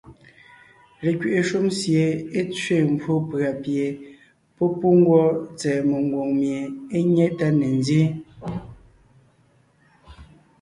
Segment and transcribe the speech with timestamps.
[1.03, 2.03] Lekwiʼi shúm sie
[2.39, 3.85] é tsẅé mbwó pʉ̀a pie
[4.55, 5.25] pɔ́ pú ngwɔ́
[5.57, 6.59] tsɛ̀ɛ mengwòŋ mie
[6.95, 8.13] é nyé tá ne nzyéen.